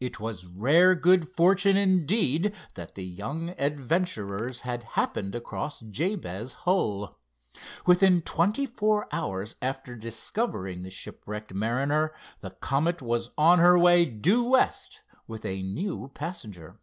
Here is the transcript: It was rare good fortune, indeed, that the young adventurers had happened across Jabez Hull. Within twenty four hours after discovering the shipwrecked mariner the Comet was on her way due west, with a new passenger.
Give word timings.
It 0.00 0.20
was 0.20 0.44
rare 0.46 0.94
good 0.94 1.26
fortune, 1.26 1.78
indeed, 1.78 2.54
that 2.74 2.94
the 2.94 3.06
young 3.06 3.54
adventurers 3.58 4.60
had 4.68 4.84
happened 4.84 5.34
across 5.34 5.80
Jabez 5.80 6.52
Hull. 6.68 7.18
Within 7.86 8.20
twenty 8.20 8.66
four 8.66 9.08
hours 9.12 9.56
after 9.62 9.96
discovering 9.96 10.82
the 10.82 10.90
shipwrecked 10.90 11.54
mariner 11.54 12.12
the 12.42 12.50
Comet 12.50 13.00
was 13.00 13.30
on 13.38 13.60
her 13.60 13.78
way 13.78 14.04
due 14.04 14.42
west, 14.44 15.00
with 15.26 15.46
a 15.46 15.62
new 15.62 16.10
passenger. 16.12 16.78